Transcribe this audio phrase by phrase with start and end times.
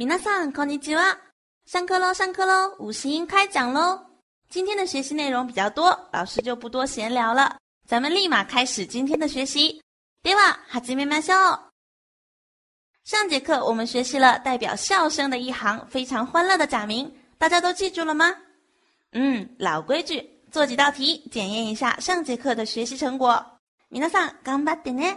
[0.00, 1.18] 皆さんこんにちは。
[1.64, 3.98] 上课喽，上课喽，五十音开讲喽。
[4.50, 7.56] 今天的学习内容比较多，老师就不多闲聊了，
[7.88, 9.80] 咱们立马开始今天的学习。
[10.22, 11.58] では始めましょう。
[13.04, 18.34] 上节课我们学习了代表笑声的一行非常欢乐的假名，大家都记住了吗？
[19.12, 23.44] 嗯，老规矩，做几道题检验一下上节课的学习成果。
[23.90, 25.16] 皆さん頑張ってね。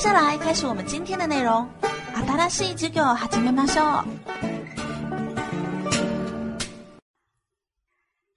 [0.00, 1.68] 下来开始我们今天的内容。
[2.14, 4.06] 新しい授業を始めましょう。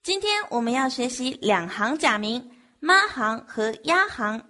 [0.03, 4.43] 今天我们要学习两行假名“妈行”和“鸭行”。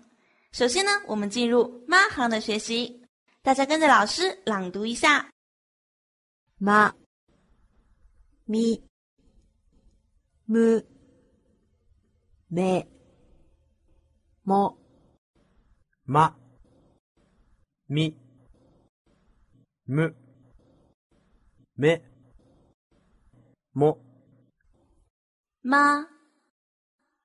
[0.51, 3.03] 首先呢，我们进入“妈行”的学习，
[3.43, 5.29] 大家跟着老师朗读一下。
[6.59, 6.93] ま、
[8.47, 8.81] み、
[10.47, 10.85] む、
[12.51, 12.85] め、
[14.43, 14.75] も、
[16.05, 16.35] ま、
[17.93, 18.15] み、
[19.85, 20.15] む、
[21.75, 22.01] め、
[23.73, 23.97] も、
[25.61, 26.07] 妈、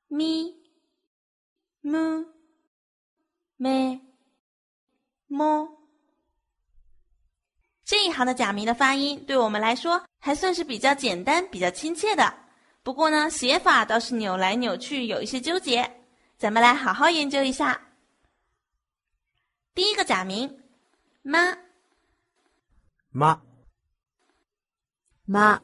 [0.09, 0.55] 咪、
[1.83, 2.27] む、
[3.59, 4.01] め、
[5.29, 5.69] も。
[7.85, 12.35] 这一行的假名的发音对我们来说还算是比较简单、比较亲切的。
[12.83, 16.01] 不过呢，写法倒是扭来扭去，有一些纠结。
[16.39, 17.81] 咱们来好好研究一下。
[19.75, 20.58] 第一个假名“
[21.30, 21.56] 妈
[23.12, 23.40] 妈
[25.26, 25.62] 妈、”，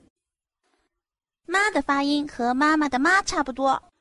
[1.47, 3.91] 妈的发音和妈妈的“妈”差不多。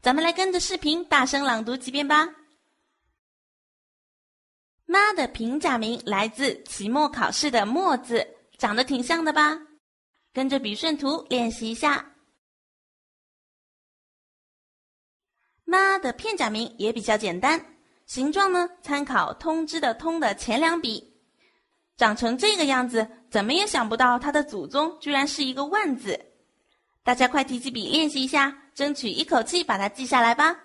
[0.00, 2.26] 咱们来跟着视频大声朗读几遍吧。
[4.86, 8.26] 妈的平假名来自期末考试的“末”字，
[8.56, 9.60] 长得挺像的吧？
[10.32, 12.14] 跟着笔顺图练习一下。
[15.64, 21.13] 妈的片假名也比较简单，形状呢参考“通知”的“通”的前两笔，
[21.97, 26.19] 长成这个样子，怎么也想不到它的祖宗居然是一个“万”字。
[27.03, 30.63] 大家快提起笔练习一下，争取一口气把它记下来吧。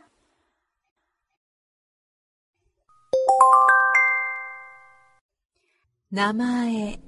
[6.09, 7.01] 名前、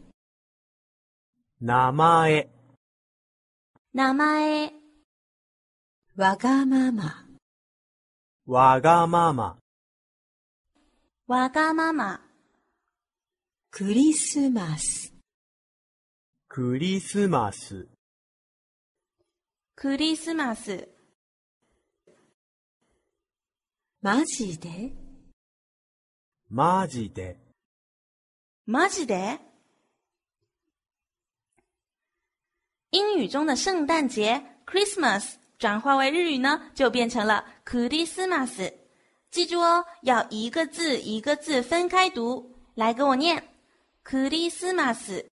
[1.59, 2.49] 名前、
[3.91, 4.73] 名前、
[6.17, 7.27] わがまま、
[8.47, 9.58] わがまま、
[11.30, 12.20] わがまま、
[13.70, 15.14] クリスマス、
[16.48, 17.88] クリスマス、
[19.76, 20.90] クリスマス、
[24.02, 24.92] マジで、
[26.50, 27.38] マジで、
[28.66, 29.40] マジで？
[32.92, 38.74] 英语中的圣诞节 （Christmas） 转化为日语呢，就变成了クリスマス。
[39.31, 42.55] 记住哦，要一个字一个字分开读。
[42.75, 43.43] 来，跟我念：
[44.05, 45.27] クリスマス，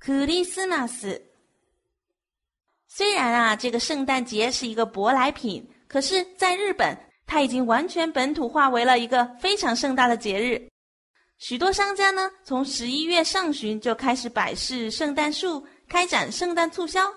[0.00, 1.20] クリスマス。
[2.86, 6.96] 虽然啊，这个圣诞节是一个舶来品，可是在日本，
[7.26, 10.68] 它已经完全本土化为了一个非常盛大的节日。
[11.38, 17.08] 许多商家呢，从十一月上旬就开始摆饰圣诞树，开展圣诞促销。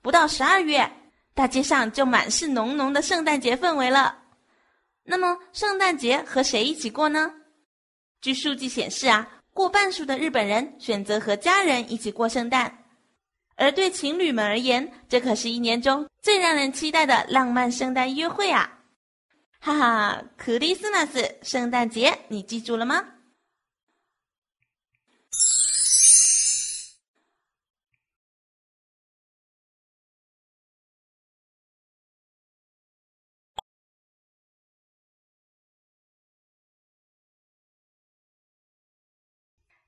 [0.00, 0.90] 不到十二月，
[1.34, 4.16] 大街上就满是浓浓的圣诞节氛围了。
[5.04, 7.32] 那么，圣诞节和谁一起过呢？
[8.20, 12.84] 据数据显示啊，过半数的日本人选择和家人一起过圣诞。
[13.54, 18.80] 而对情侣们而言，这可是一年中最让人期待的浪漫圣诞约会啊！
[19.60, 23.14] 哈哈，クリスマス，圣诞节，你记住了吗？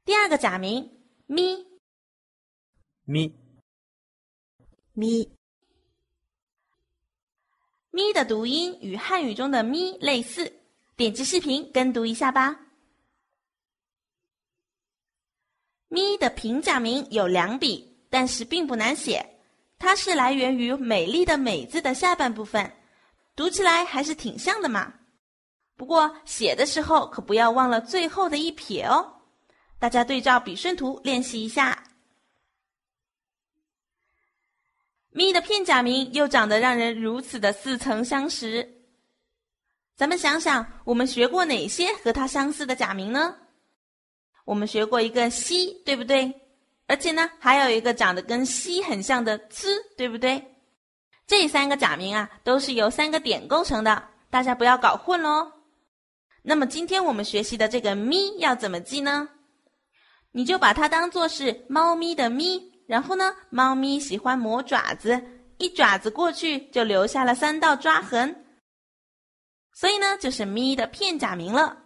[0.05, 1.65] 第二个假名咪
[3.05, 3.33] 咪
[4.93, 5.31] 咪、
[7.89, 10.51] 咪的读音与汉语中的咪类似，
[10.97, 12.59] 点击视频跟读一下吧。
[15.87, 19.39] 咪的平假名有两笔，但是并不难写，
[19.79, 22.75] 它是来源于美丽的“美”字的下半部分，
[23.35, 24.93] 读起来还是挺像的嘛。
[25.75, 29.22] 不过写的时候可不要忘了最后的一撇哦。
[29.83, 31.83] 大家对照笔顺图练习一下。
[35.09, 38.81] 咪的片假名又长得让人如此的似曾相识。
[39.97, 43.35] 咱们想想，我们学过哪些和它相似的假名呢？
[44.45, 46.33] 我们学过一个“西”，对不对？
[46.87, 50.41] 而且呢，还有一个长得跟“西”很像的“呲”，对不对？
[51.27, 55.51] 这三个假名啊，都是由三个点构成的，大家不要搞混喽。
[56.41, 59.27] 那么今天我们学习的这个“咪”要怎么记呢？
[60.33, 65.23] 你就把它当做是猫咪的“咪”，然后呢，猫咪喜欢磨爪子，
[65.59, 68.43] 一爪子过去就留下了三道抓痕。
[69.73, 71.83] 所以呢，就是咪的片假名了。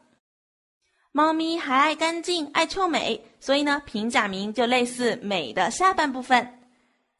[1.11, 6.69] 猫咪还爱干净、爱臭美，所以呢，平假名就类似美的下半部分。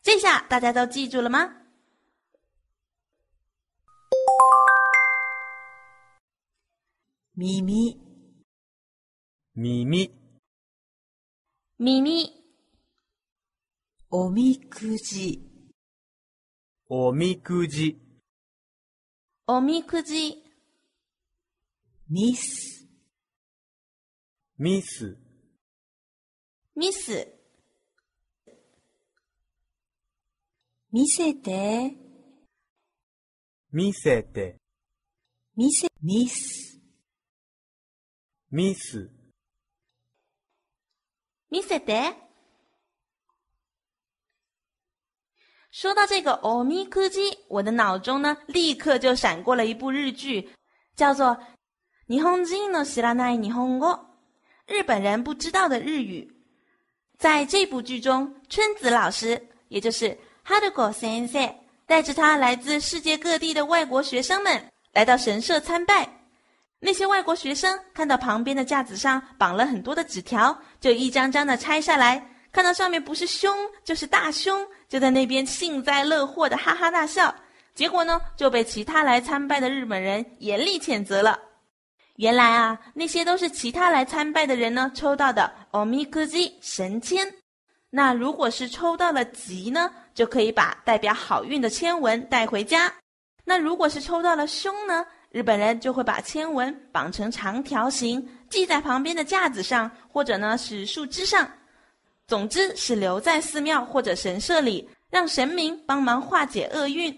[0.02, 1.54] 这下大家都记住了吗？
[7.34, 8.00] 咪咪、
[9.54, 10.10] 咪咪、
[14.10, 15.48] おみくじ、
[16.90, 18.02] おみくじ、
[19.46, 20.44] おみくじ、
[22.10, 22.84] ミス、
[24.58, 25.16] ミス、
[26.76, 27.28] ミス、
[30.92, 31.94] 見せて、
[33.72, 34.56] 見せて、
[35.56, 36.82] 見せ、ミス、
[38.50, 39.17] ミス、
[41.51, 42.15] 見せて。
[45.71, 50.51] 说到这个“おみくじ”，我的脑中呢立刻就闪过了一部日剧，
[50.95, 51.29] 叫做《
[52.07, 53.81] 日本人の知らない日本語》，
[54.67, 56.31] 日本人不知道的日语。
[57.19, 61.55] 在这部剧中，春子老师，也就是哈德果先生，
[61.87, 64.63] 带着他来自世界各地的外国学生们
[64.93, 66.16] 来到神社参拜。
[66.80, 72.24] 那些外国学生看到旁边的架子上绑了很多的纸条，就一张张的拆下来。
[72.52, 77.34] 看到上面不是凶就是大凶，就在那边幸灾乐祸的哈哈大笑。
[77.76, 81.40] 结果呢，就被其他来参拜的日本人严厉谴责了。
[82.16, 87.32] 原来啊，那些都是其他来参拜的人呢抽到的“欧米克吉”神签。
[87.92, 92.92] 那如果是抽到了“吉”呢，就可以把代表好运的签文带回家。
[93.46, 95.06] 那如果是抽到了“凶”呢，
[95.38, 101.48] 日本人就会把签文绑成长条形，系在旁边的架子上，或者呢是树枝上。
[102.26, 107.16] 总之是留在寺庙或者神社里，让神明帮忙化解厄运。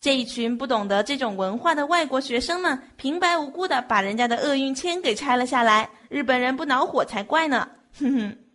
[0.00, 7.68] 这一群不懂得这种文化的外国学生们，平白无故的把人家的厄运签给拆了下来，日本人不恼火才怪呢！
[7.98, 8.45] 哼哼。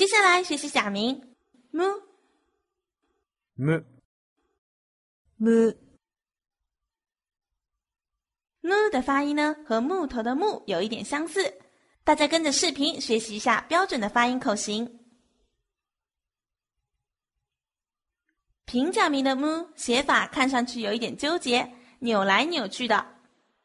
[0.00, 1.36] 接下来学习假名
[1.74, 2.00] ，mu。
[3.58, 3.84] む、
[5.38, 5.76] む、
[8.62, 11.54] mu 的发音呢，和木头的木有一点相似。
[12.02, 15.00] 大家跟着视频学习一下标准的发音口型。
[18.64, 23.06] 平假名的 mu 写法看上去有一点纠结，扭来扭去的。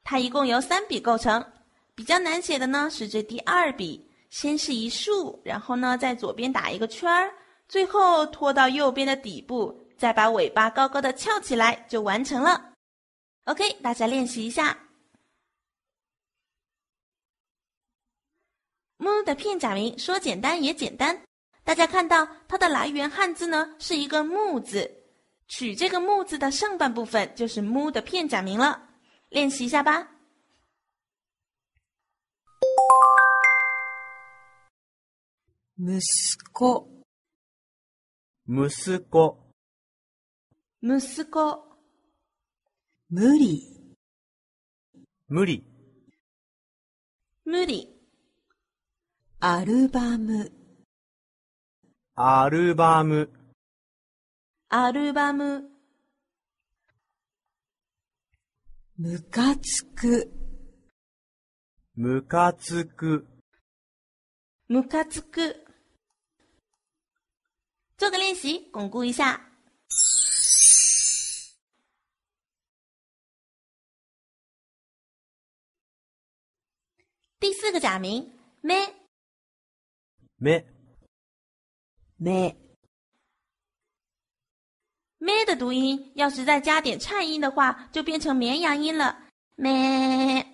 [0.04, 1.54] 它一共由三笔构成，
[1.96, 7.34] 比较难写的呢是这第二笔，先是一竖，然后呢在左边打一个圈儿，
[7.68, 9.84] 最后拖到右边的底部。
[9.98, 12.74] 再把尾巴高高的翘起来，就完成了。
[13.46, 14.78] OK，大家练习一下。
[18.98, 21.18] 木的片假名说简单也简单，
[21.64, 24.92] 大家看到它的来源汉字呢是一个木字，
[25.48, 28.90] 取这个木字的上半部分就是木的片假名了。
[29.30, 30.15] 练习一下吧。
[35.78, 36.00] 息
[36.54, 36.88] 子、
[38.48, 39.38] 息子、
[40.82, 41.64] 息子、
[43.10, 43.60] 無理、
[45.28, 45.68] 無理、
[47.44, 47.90] 無理、
[49.42, 50.50] アルバム、
[52.16, 53.30] アルバム、
[54.70, 55.66] アルバム、
[58.98, 60.32] ムカつく、
[61.98, 63.28] ムカつく、
[64.70, 65.65] ムカつく。
[67.97, 69.42] 做个练习，巩固一下。
[77.40, 78.95] 第四个假名咩
[80.37, 80.66] 咩
[82.18, 82.57] 咩、
[85.18, 89.28] 咩的读音要是再加点颤音的话，就变成绵羊音了。
[89.56, 90.45] 咩，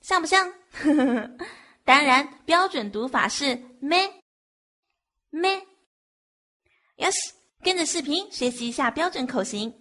[0.00, 0.52] 像不像？
[1.84, 4.22] 当然，标准读法是咩
[5.30, 5.66] 咩。
[7.00, 7.18] 要是
[7.62, 9.74] 跟着视频学习一下标准口型。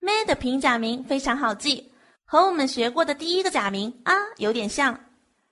[0.00, 1.92] 咩的平假名非常好记，
[2.24, 4.98] 和我们学过的第一个假名啊有点像，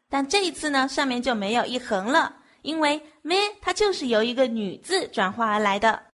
[0.08, 2.35] 但这一次呢，上面就没有一横了。
[2.62, 6.06] 因为咩它就是由一个女字转化而来的，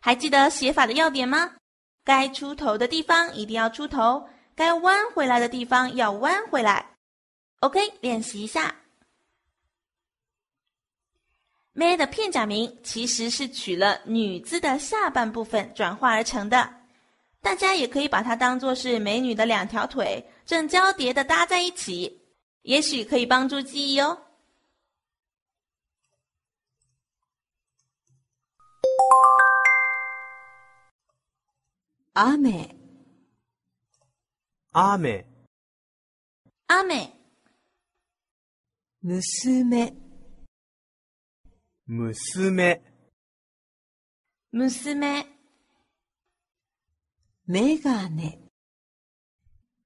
[0.00, 1.54] 还记得写法的要点吗？
[2.02, 6.96] 该出头的地方一定要出头，该弯回来的地方要弯回来。
[7.60, 8.74] OK，练习一下。
[11.74, 16.74] 咩的片假名其实是取了女字的下半部分转化而成的，
[17.40, 22.20] 大家也可以把它当做是美女的两条腿正交叠的搭在一起，
[22.62, 24.18] 也许可以帮助记忆哦。
[32.14, 32.58] 雨、雨、
[39.00, 40.11] 雨、娘、
[41.94, 42.80] 娘、
[44.50, 45.26] 娘、
[47.46, 48.38] メガネ、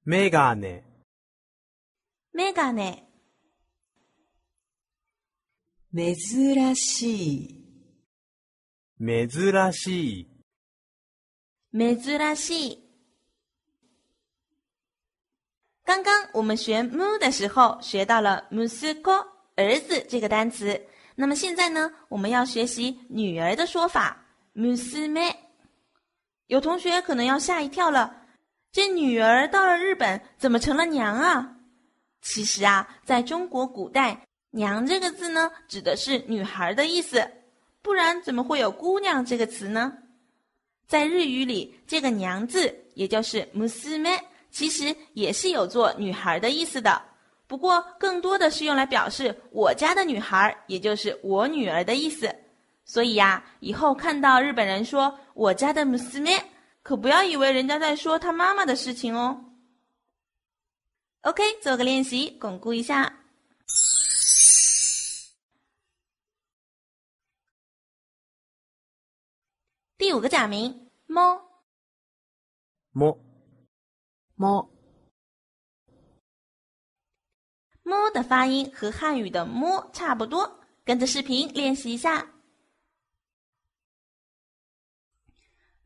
[0.05, 0.85] メガネ、
[2.31, 3.03] メガネ、
[5.93, 7.65] 珍しい、
[8.97, 10.29] 珍しい、
[11.73, 12.87] 珍しい。
[15.83, 20.87] 刚刚我们学 mu 的时候，学到了 musuko 儿子这个单词。
[21.19, 25.33] 那么现在呢，我们要学习女儿的说法 musume。
[26.45, 28.21] 有同学可能要吓一跳了，
[28.71, 31.55] 这女儿到了日本怎么成了娘啊？
[32.21, 37.27] 其实啊，在中国古代，“娘”这个字呢，指的是女孩的意思，
[37.81, 39.97] 不然怎么会有“姑娘”这个词呢？
[40.87, 44.19] 在日语里，这个“娘”字，也就是 musume，
[44.51, 47.01] 其实也是有做女孩的意思的，
[47.47, 52.33] 不过更多的是用来表示我家的女孩，也就是我女儿的意思。
[52.83, 56.43] 所以呀，以后看到日本人说我家的 musume，
[56.83, 59.45] 可不要以为人家在说他妈妈的事情哦。
[61.21, 63.13] OK，做个练习，巩固一下。
[69.97, 71.41] 第五个假名猫，
[72.93, 73.17] も、
[74.37, 74.69] も、
[77.87, 82.27] 摸的发音和汉语的摸差不多，跟着视频练习一下。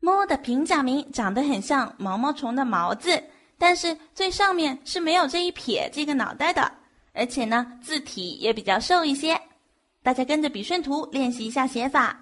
[0.00, 3.22] 摸的平假名长得很像毛毛虫的毛字，
[3.56, 6.72] 但是最上面是没有这一撇这个脑袋的，
[7.12, 9.40] 而且呢字体也比较瘦一些。
[10.02, 12.18] 大家跟着笔顺图练习一下写法。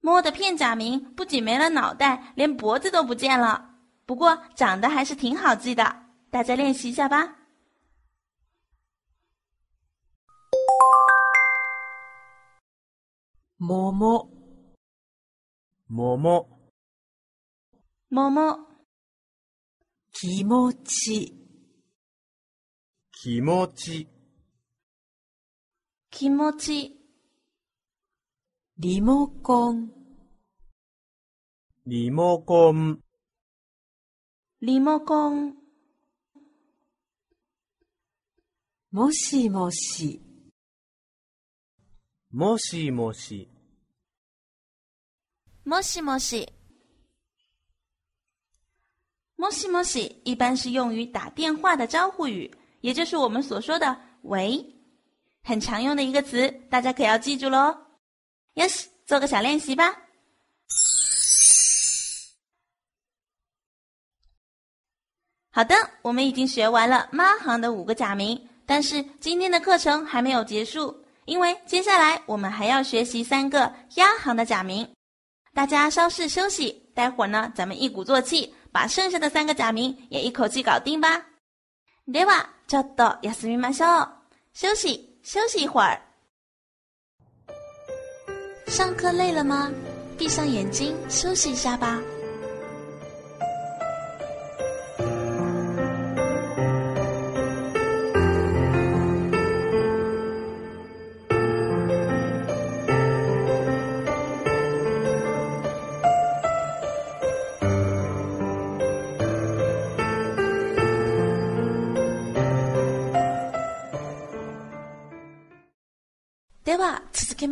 [0.00, 3.71] 摸的片假名不仅没了脑袋，连脖子都不见了。
[4.05, 5.83] 不过长得还是挺好记的，
[6.29, 7.35] 大家练习一下吧。
[13.59, 14.29] もも、
[15.89, 16.47] もも、
[18.09, 18.55] 摸摸
[20.11, 21.33] 気持ち、
[23.11, 24.07] 気持ち、
[26.11, 26.95] 気持ち
[28.77, 29.91] リモコン、
[31.87, 32.99] リモコン、
[34.61, 35.55] リモコン
[38.91, 40.21] もしもし、
[42.31, 43.49] もしもし、
[45.65, 46.53] もしもし。
[49.37, 54.65] もしもし一般是用于打电话的招呼语，也就是我们所说的“喂”，
[55.43, 57.77] 很常用的一个词，大家可要记住喽。
[58.55, 60.00] Yes，做个小练习吧。
[65.51, 74.87] 好的，我们已经学完了妈行的五个假名，但是今天的课程还没有结束，因为接下来我们还要学习三个押行的假名。
[75.53, 81.25] 大家稍事休息，待会儿呢，咱们一鼓作气，把剩下的三个假名也一口气搞定吧。
[82.05, 84.09] では、ちょっと休みましょう。
[84.53, 85.99] 休息，休息一会儿。
[88.67, 89.71] 上课累了吗？
[90.17, 91.99] 闭上眼睛休息一下吧。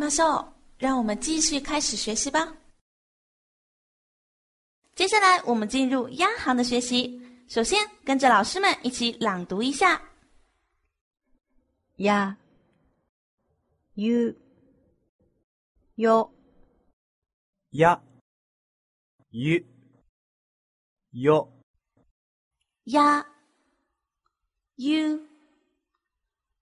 [0.00, 0.46] ましょう。
[0.78, 2.56] 让我们继续开始学习吧。
[4.94, 7.20] 接下来我们进入央行的学习。
[7.46, 10.00] 首先，跟着老师们一起朗读一下。
[11.98, 12.36] や、
[13.94, 14.34] ゆ、
[15.96, 16.30] よ、
[17.70, 18.00] や、
[19.30, 19.62] ゆ、
[21.12, 21.50] よ、
[22.84, 23.26] 呀、
[24.78, 25.20] ゆ、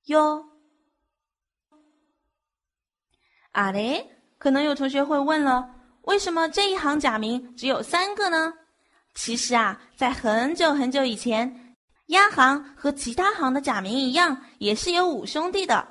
[0.06, 0.46] よ。
[3.51, 4.06] 啊嘞，
[4.38, 5.70] 可能有同学会问了，
[6.03, 8.53] 为什么这一行假名只有三个呢？
[9.15, 11.75] 其实啊，在很久很久以前，
[12.08, 15.88] 押行和其他行的假名一样，也是有五兄弟的。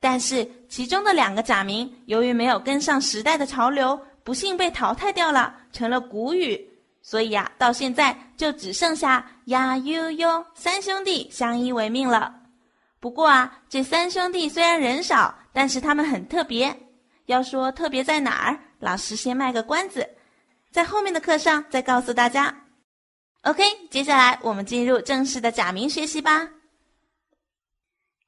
[0.00, 6.60] 但是其中的两个假名，由于没有跟上时代的潮流，不幸被淘汰掉了，成了古语。
[7.02, 12.34] 所以啊，到现在就只剩下呀、悠悠三兄弟相依为命了。
[13.00, 16.78] 不过啊，这三兄弟虽然人少，但是他们很特别。
[17.24, 20.06] 要说特别在哪儿，老师先卖个关子，
[20.70, 22.66] 在后面的课上再告诉大家。
[23.40, 26.50] OK，接下来我们进入正式的假名学习吧。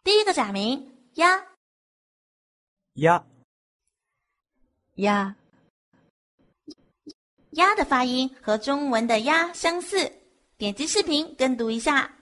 [0.02, 1.44] 第一个假名呀，
[2.94, 3.22] や、
[4.96, 5.34] や、
[7.50, 10.10] 呀的发音和中文的鸭相似。
[10.56, 12.17] 点击视频跟读一下。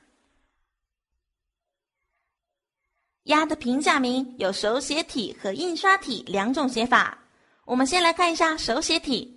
[3.26, 7.18] 鸭的平假名有手写体和印刷体两种写法。
[7.64, 9.36] 我们先来看一下手写体。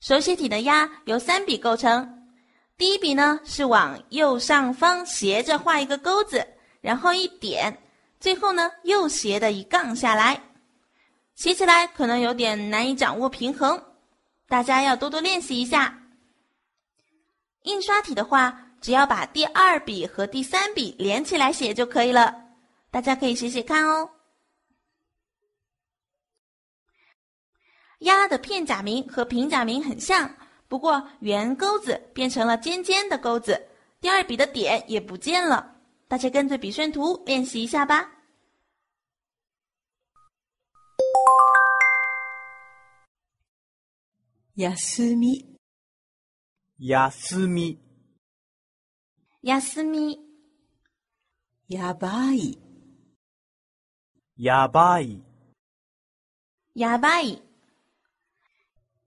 [0.00, 2.28] 手写体的鸭由三笔构成，
[2.78, 6.46] 第一笔呢是往右上方斜着画一个钩子，
[6.80, 7.76] 然后一点，
[8.20, 10.40] 最后呢又斜的一杠下来，
[11.34, 13.82] 写起来可能有点难以掌握平衡，
[14.46, 16.00] 大家要多多练习一下。
[17.62, 22.43] 印刷体的话，只要把第二笔和第三笔连起来写就可以了。
[22.93, 24.09] 大家可以写写看哦。
[27.99, 30.35] 鸭的片假名和平假名很像，
[30.67, 35.75] 不过圆钩子变成了尖尖的钩子，第二笔的点也不见了。
[36.07, 38.15] 大家跟着笔顺图练习一下吧。
[44.55, 45.57] 休み、
[46.77, 47.79] 休み、
[49.41, 50.17] 休み、
[51.69, 52.59] やばい、
[54.36, 55.22] やばい、
[56.74, 57.40] やばい、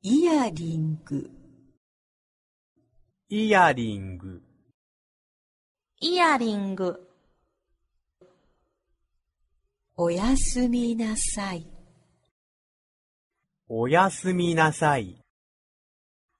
[0.01, 1.29] イヤリング、
[3.27, 4.41] イヤリング、
[5.99, 7.09] イヤリング、
[9.97, 11.67] おやすみなさい、
[13.67, 15.17] おやすみなさい、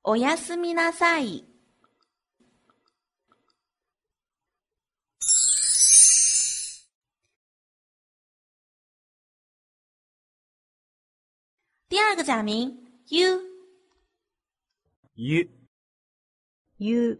[0.02, 1.57] おやすみなさい。
[11.90, 13.40] 第二个假名 u
[15.16, 15.48] u
[16.78, 17.18] u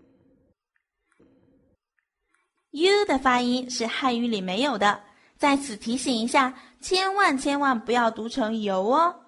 [2.72, 5.04] u 的发音是汉语里没有的，
[5.38, 9.24] 在此提醒一下，千万千万不要读成油哦。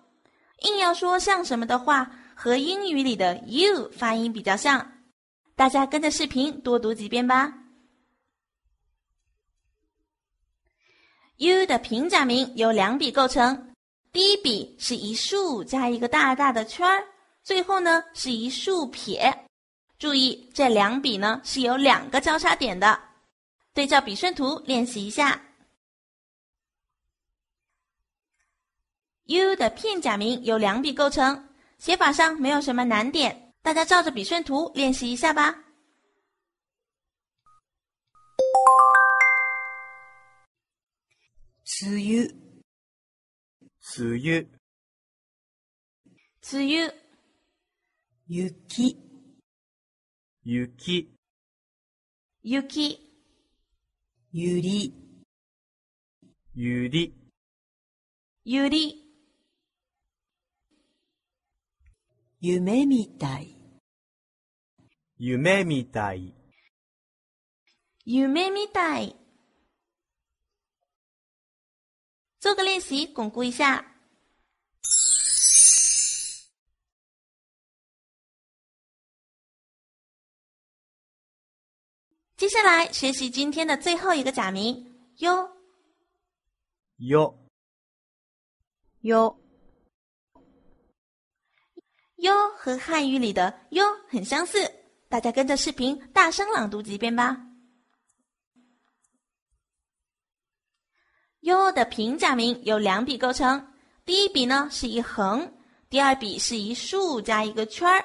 [0.63, 4.91] 硬要说像什么的话，和英语里的 you 发音比较像。
[5.55, 7.53] 大家跟着视频多读几遍吧。
[11.37, 13.68] u 的平假名由两笔构成，
[14.11, 17.07] 第一笔是一竖加一个大大的圈儿，
[17.43, 19.45] 最后呢是一竖撇。
[19.99, 22.99] 注意，这两笔呢是有两个交叉点的。
[23.73, 25.39] 对照笔顺图练习一下。
[29.25, 35.55] u 的片假名由两笔构成，写法上没有什么难点，大家照着笔顺图练习一下吧。
[41.63, 42.33] つゆ、
[43.91, 44.47] つゆ、
[46.53, 46.93] 梅雨、
[48.27, 48.95] ゆき、
[50.43, 51.09] ゆき、
[52.43, 52.99] 雪、
[54.31, 54.93] ゆり、
[56.53, 57.15] ゆり、
[58.45, 58.95] ゆり、
[62.41, 63.57] 夢みたい、
[65.17, 66.35] 夢みたい、
[68.05, 69.18] 夢みたい。
[72.39, 73.85] 做个练习，巩固一下。
[82.37, 85.51] 接下来学习今天的最后一个假名“哟
[86.99, 87.37] 哟。
[89.01, 89.37] 哟、”。
[92.15, 94.59] 哟和汉语里的“哟”很相似，
[95.09, 97.48] 大家跟着视频大声朗读几遍吧。
[101.41, 103.65] 哟的平假名由两笔构成，
[104.05, 105.49] 第一笔呢是一横，
[105.89, 108.03] 第二笔是一竖加一个圈儿。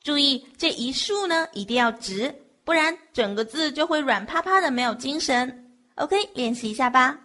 [0.00, 5.70] 注意这一竖呢一定要直，不然整个字就会软趴趴的，没有精神。
[5.96, 7.18] OK，练习一下吧。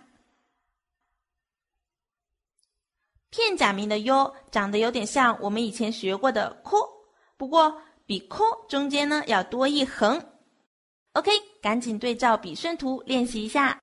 [3.29, 6.77] 片假名的哟长得有点像我们以前学过的科，
[7.37, 10.21] 不过比科中间呢要多一横。
[11.13, 11.31] OK，
[11.61, 13.79] 赶紧对照笔顺图练习一下。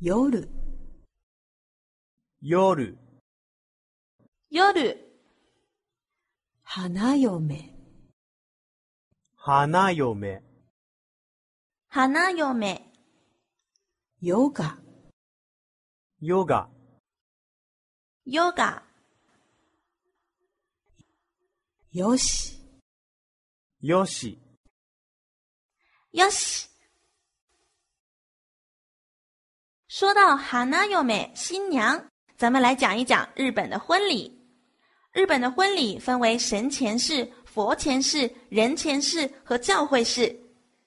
[0.00, 0.48] 夜。
[2.40, 2.96] 夜、
[4.48, 4.96] 夜、
[6.62, 7.74] 花嫁、
[9.34, 10.40] 花嫁、
[11.88, 12.80] 花嫁、
[14.20, 14.78] ヨガ、
[16.20, 16.68] ヨガ、
[18.24, 18.84] ヨガ、
[21.90, 22.56] よし、
[23.80, 24.38] よし、
[26.12, 26.77] よし。
[29.98, 32.00] 说到哈娜优美新娘，
[32.36, 34.32] 咱们来讲一讲日本的婚礼。
[35.12, 40.32] 日本的婚礼分为神前式、佛前式、人前式和教会式。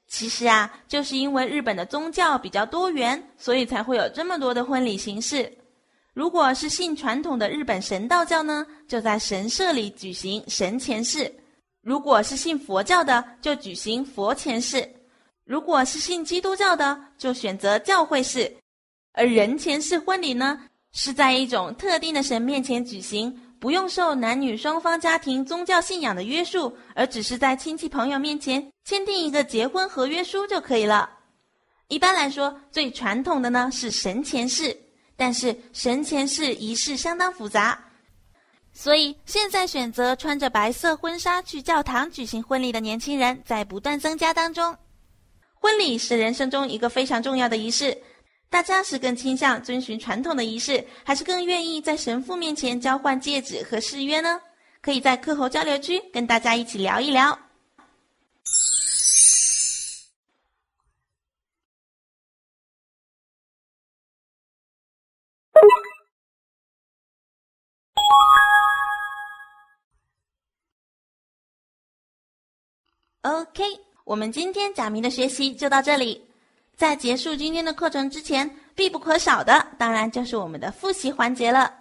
[0.08, 5.52] 其实啊，就是因为日本的宗教比较多元，所以才会有这么多的婚礼形式。
[6.14, 11.30] 如果是信传统的日本神道教呢，就在神社里举行神前式；
[11.82, 14.80] 如果是信佛教的，就举行佛前式；
[15.44, 18.50] 如果是信基督教的，就选择教会式。
[19.14, 20.60] 而人前式婚礼呢，
[20.94, 31.10] 是在一种特定的神面前举行，不用受男女双方家庭宗教信仰的约束，而只是在亲戚朋友面前签订一个结婚合约书就可以了。
[31.90, 34.76] 一般来说，最传统的呢是神前式，
[35.18, 37.78] 但是神前式仪式相当复杂，
[38.72, 44.74] 所以现在选择穿着白色婚纱去教堂举行婚礼的年轻人在不断增加当中。
[45.54, 47.96] 婚礼是人生中一个非常重要的仪式。
[48.52, 54.42] 大家是更倾向遵循传统的仪式，还是更愿意在神父面前交换戒指和誓约呢？
[54.82, 57.40] 可以在课后交流区跟大家一起聊一聊。
[73.22, 73.64] OK，
[74.04, 76.31] 我们今天假名的学习就到这里。
[76.77, 81.81] 在结束今天的课程之前，必不可少的当然就是我们的复习环节了。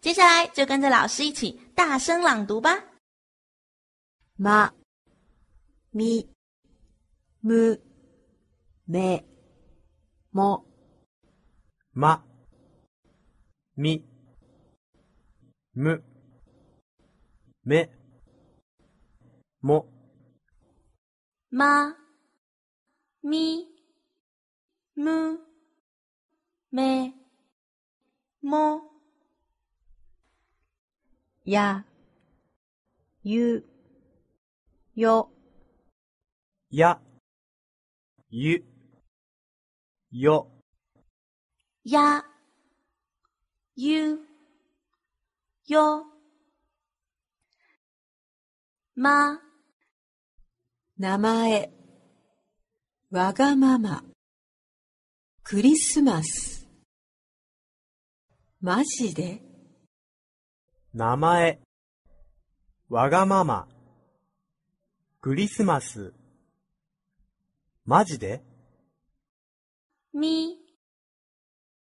[0.00, 2.84] 接下来就跟着老师一起大声朗读吧。
[4.36, 4.72] ま、
[5.90, 6.28] み、
[7.40, 7.80] む、
[8.86, 9.24] め、
[10.30, 10.64] も、
[11.92, 12.24] ま、
[13.74, 14.04] み、
[15.72, 16.04] む、
[17.64, 17.90] め、
[19.60, 19.88] も、
[21.50, 21.96] ま、
[23.20, 23.66] み、
[24.95, 25.39] む、
[26.71, 27.13] め、
[28.41, 28.81] も、
[31.45, 31.85] や、
[33.23, 33.65] ゆ、
[34.95, 35.29] よ、
[36.69, 36.99] や、
[38.29, 38.63] ゆ、
[40.11, 40.47] よ、
[41.83, 42.23] や、
[43.75, 44.19] ゆ、
[45.67, 46.05] よ、
[48.95, 49.39] ま、
[50.97, 51.71] 名前、
[53.09, 54.03] わがまま、
[55.45, 56.65] クリスマス。
[58.61, 59.41] マジで？
[60.93, 61.59] 名前、
[62.87, 63.67] わがまま、
[65.19, 66.13] クリスマス。
[67.83, 68.41] マジで？
[70.13, 70.59] み、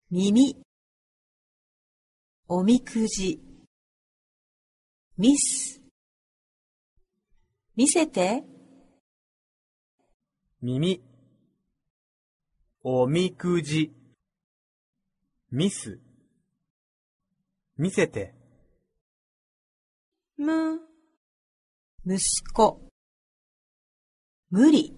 [0.09, 0.57] 耳。
[2.47, 3.41] おみくじ。
[5.17, 5.83] ミス。
[7.75, 8.45] 見せて。
[10.63, 11.03] 耳、
[12.83, 13.93] おみくじ、
[15.51, 16.01] ミス、
[17.77, 18.35] 見せて、
[20.37, 20.81] む、
[22.07, 22.19] 息
[22.53, 22.89] 子。
[24.51, 24.95] 無理。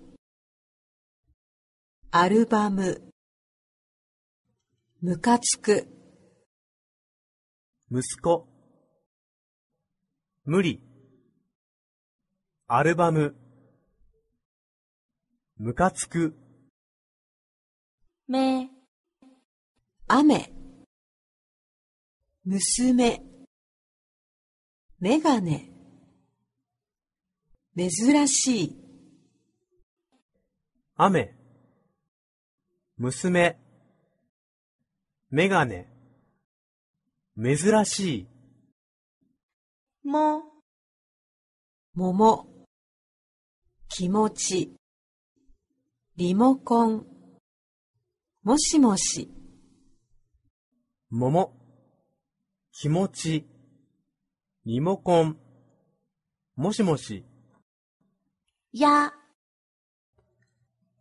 [2.11, 3.03] アルバム。
[5.01, 5.89] ムカつく。
[7.93, 8.47] 息子、
[10.45, 10.81] 無理、
[12.69, 13.35] アルバム、
[15.59, 16.37] ムカつく、
[18.31, 18.71] め、
[20.07, 20.53] 雨。
[22.45, 23.21] 娘。
[25.01, 25.69] メガネ。
[27.77, 28.77] 珍しい。
[30.95, 31.35] 雨、
[32.99, 33.59] 娘、
[35.31, 35.89] メガネ、
[37.37, 38.29] 珍しい、
[40.05, 40.43] も、
[41.95, 42.47] 桃。
[43.89, 44.77] 気持ち。
[46.17, 47.10] リモコン。
[48.43, 49.31] もしもし、
[51.11, 51.53] 桃、
[52.73, 53.47] 気持ち、
[54.65, 55.37] リモコン、
[56.57, 57.25] もしもし、
[58.73, 59.13] 呀、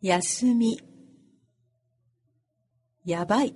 [0.01, 0.81] 休み。
[3.05, 3.55] やばい。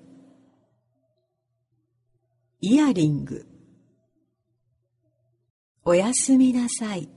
[2.62, 3.46] イヤリング。
[5.84, 7.10] おやすみなさい。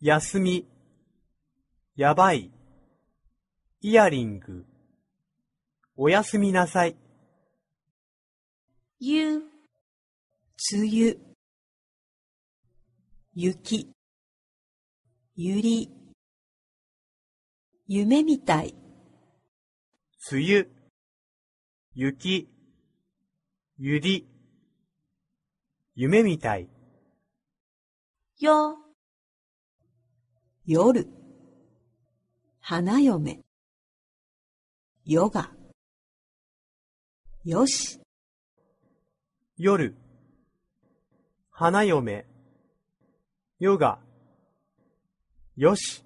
[0.00, 0.66] 休み、
[1.96, 2.50] やばい、
[3.82, 4.64] イヤリング、
[6.02, 6.96] おやすみなさい、
[9.00, 9.42] ゆ、
[10.72, 11.16] 梅雨。
[13.34, 13.90] 雪。
[15.36, 15.90] ゆり。
[17.86, 18.74] 夢みたい。
[20.32, 20.68] 梅雨、
[21.92, 22.48] 雪、
[23.76, 24.26] ゆり、
[25.96, 26.70] 夢みたい、
[28.38, 28.78] よ、
[30.64, 31.06] 夜。
[32.60, 33.40] 花嫁。
[35.04, 35.59] ヨガ。
[37.43, 37.99] よし。
[39.57, 39.95] 夜、
[41.49, 42.25] 花嫁、
[43.59, 43.99] ヨガ、
[45.55, 46.01] よし。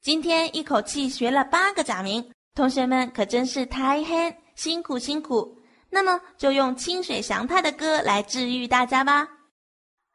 [0.00, 5.59] 今天一口气学了八个假名，同学们可真是太黑，辛苦辛苦。
[5.91, 9.27] 那么就用清水祥太的歌来治愈大家吧。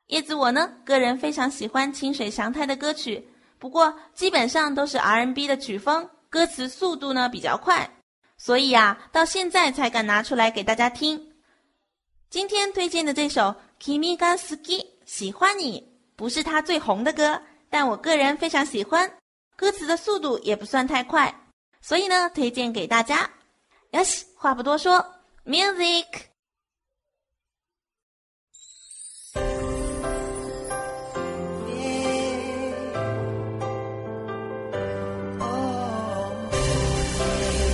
[0.07, 7.89] 叶子我呢，个人非常喜欢清水祥太的歌曲，不过基本上都是 R&B 的曲风，歌词速度呢比较快，
[8.39, 11.33] 所以啊，到现在才敢拿出来给大家听。
[12.31, 13.43] 今天推荐的这首
[13.81, 15.87] 《Kimi ga Suki》喜欢你，
[16.17, 19.11] 不是他最红的歌，但我个人非常喜欢。
[19.57, 21.35] 歌词的速度也不算太快，
[21.81, 23.29] 所以呢，推荐给大家。
[23.91, 25.05] 哟西，话不多说
[25.47, 26.36] ，music。